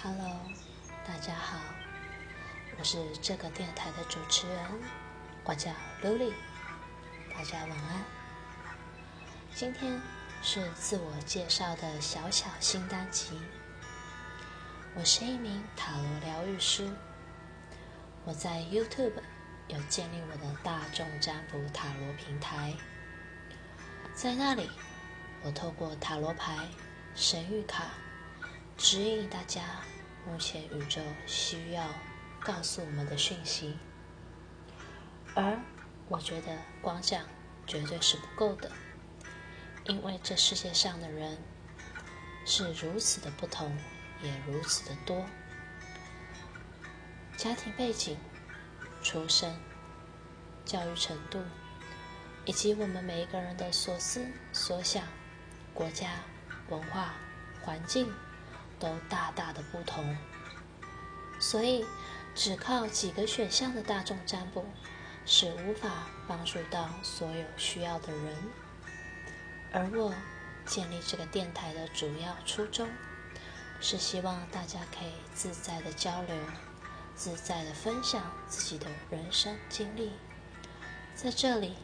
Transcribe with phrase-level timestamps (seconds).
[0.00, 0.38] Hello，
[1.04, 1.58] 大家好，
[2.78, 4.64] 我是这个电台的主持人，
[5.42, 5.72] 我叫
[6.04, 6.32] Lily，
[7.34, 8.04] 大家晚安。
[9.52, 10.00] 今天
[10.40, 13.40] 是自我介绍的小小新单集。
[14.94, 16.88] 我是一名塔罗疗愈师，
[18.24, 19.20] 我在 YouTube
[19.66, 22.72] 有建立我的大众占卜塔罗平台，
[24.14, 24.70] 在那里，
[25.42, 26.68] 我透过塔罗牌、
[27.16, 27.86] 神谕卡。
[28.78, 29.82] 指引大家，
[30.24, 31.84] 目前宇宙需要
[32.38, 33.76] 告诉我们的讯息，
[35.34, 35.58] 而
[36.08, 37.24] 我觉得光讲
[37.66, 38.70] 绝对是不够的，
[39.86, 41.36] 因为这世界上的人
[42.46, 43.76] 是如此的不同，
[44.22, 45.26] 也如此的多，
[47.36, 48.16] 家庭背景、
[49.02, 49.52] 出身、
[50.64, 51.42] 教育程度，
[52.44, 55.02] 以及我们每一个人的所思所想、
[55.74, 56.20] 国家
[56.68, 57.14] 文化
[57.60, 58.08] 环境。
[58.78, 60.16] 都大大的不同，
[61.40, 61.84] 所以
[62.34, 64.64] 只靠几个选项的大众占卜
[65.26, 68.36] 是无法帮助到所有需要的人。
[69.72, 70.14] 而我
[70.64, 72.88] 建立这个电台的主要初衷，
[73.80, 76.36] 是希望大家可以自在的交流，
[77.14, 80.12] 自在的分享自己的人生经历。
[81.14, 81.76] 在这里，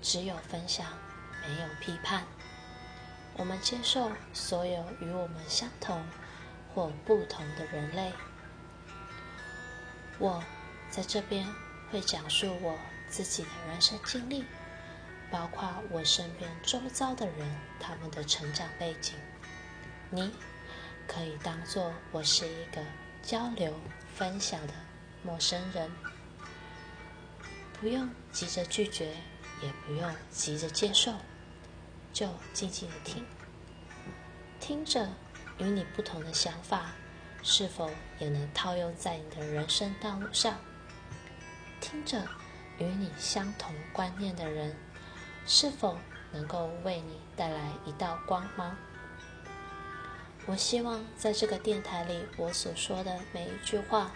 [0.00, 0.86] 只有分享，
[1.46, 2.24] 没有批判。
[3.36, 6.02] 我们接受所有与我们相同。
[6.74, 8.12] 或不同的人类，
[10.18, 10.42] 我
[10.88, 11.46] 在这边
[11.90, 14.44] 会讲述我自己的人生经历，
[15.30, 19.14] 包括我身边周遭的人他们的成长背景。
[20.10, 20.32] 你
[21.06, 22.80] 可以当做我是一个
[23.22, 23.74] 交流
[24.14, 24.72] 分享的
[25.22, 25.90] 陌生人，
[27.80, 29.16] 不用急着拒绝，
[29.60, 31.12] 也不用急着接受，
[32.12, 33.24] 就静静的听，
[34.60, 35.08] 听着。
[35.60, 36.92] 与你不同的想法，
[37.42, 40.58] 是否也能套用在你的人生道路上？
[41.80, 42.26] 听着，
[42.78, 44.74] 与你相同观念的人，
[45.46, 45.98] 是否
[46.32, 48.74] 能够为你带来一道光芒？
[50.46, 54.10] 我希望在这个电台里，我所说的每一句话，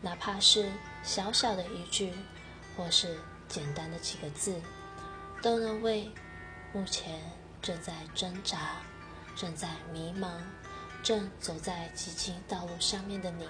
[0.00, 0.70] 哪怕是
[1.02, 2.14] 小小的一句，
[2.74, 4.58] 或是简单的几个字，
[5.42, 6.10] 都能为
[6.72, 7.20] 目前
[7.60, 8.76] 正在挣扎、
[9.36, 10.30] 正在迷茫。
[11.02, 13.48] 正走在激进道路上面的你，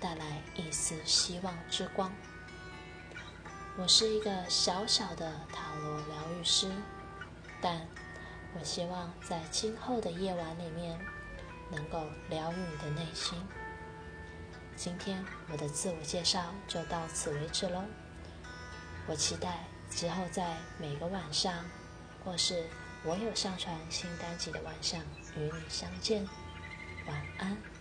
[0.00, 2.12] 带来一丝希望之光。
[3.76, 6.70] 我是一个小小的塔罗疗愈师，
[7.60, 7.86] 但
[8.58, 10.98] 我希望在今后的夜晚里面，
[11.70, 13.38] 能够疗愈你的内心。
[14.76, 17.82] 今天我的自我介绍就到此为止喽。
[19.08, 21.64] 我期待之后在每个晚上，
[22.24, 22.64] 或是
[23.04, 25.00] 我有上传新单集的晚上，
[25.36, 26.26] 与你相见。
[27.06, 27.75] 晚安。